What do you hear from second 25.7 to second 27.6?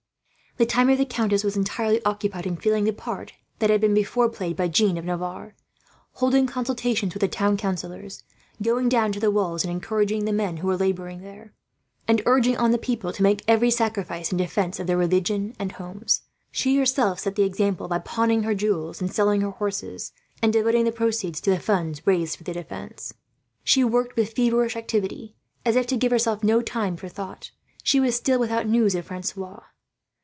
if to give herself no time for thought.